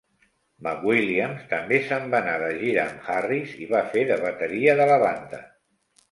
McWilliams 0.67 1.41
també 1.49 1.77
se'n 1.89 2.07
va 2.15 2.21
anar 2.23 2.37
de 2.43 2.47
gira 2.61 2.85
amb 2.91 3.11
Harris 3.15 3.51
i 3.65 3.67
va 3.73 3.81
fer 3.91 4.03
de 4.13 4.17
bateria 4.23 4.75
de 4.81 4.89
la 4.93 4.97
banda. 5.05 5.41